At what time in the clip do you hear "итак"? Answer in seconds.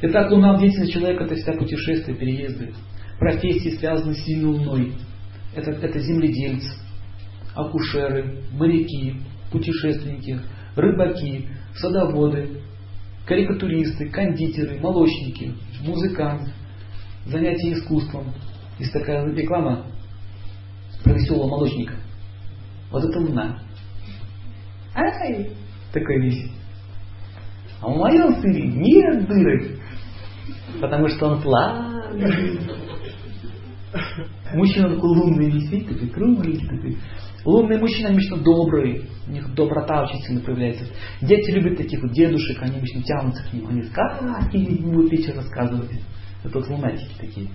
0.00-0.30